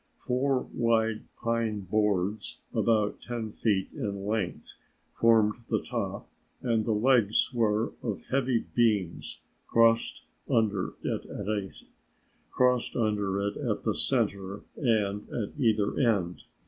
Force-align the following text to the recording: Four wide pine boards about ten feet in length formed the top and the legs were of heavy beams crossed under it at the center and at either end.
Four 0.17 0.61
wide 0.73 1.25
pine 1.43 1.81
boards 1.81 2.61
about 2.73 3.21
ten 3.21 3.51
feet 3.51 3.89
in 3.93 4.25
length 4.25 4.79
formed 5.13 5.61
the 5.67 5.79
top 5.83 6.27
and 6.59 6.85
the 6.85 6.91
legs 6.91 7.53
were 7.53 7.93
of 8.01 8.23
heavy 8.31 8.65
beams 8.73 9.41
crossed 9.67 10.25
under 10.49 10.95
it 11.03 11.27
at 11.27 11.43
the 13.83 13.93
center 13.93 14.63
and 14.75 15.29
at 15.29 15.53
either 15.59 15.99
end. 15.99 16.41